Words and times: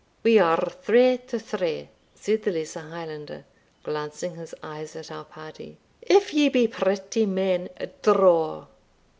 "We 0.23 0.39
are 0.39 0.65
three 0.81 1.19
to 1.27 1.37
three," 1.37 1.89
said 2.15 2.41
the 2.41 2.51
lesser 2.51 2.79
Highlander, 2.79 3.45
glancing 3.83 4.33
his 4.33 4.55
eyes 4.63 4.95
at 4.95 5.11
our 5.11 5.25
party: 5.25 5.77
"if 6.01 6.33
ye 6.33 6.49
be 6.49 6.67
pretty 6.67 7.27
men, 7.27 7.69
draw!" 8.01 8.65